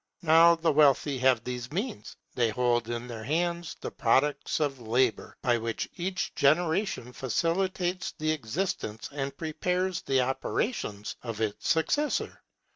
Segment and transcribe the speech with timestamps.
[0.23, 5.37] Now the wealthy have these means; they hold in their hands the products of labour,
[5.43, 12.41] by which each generation facilitates the existence and prepares the operations of its successor.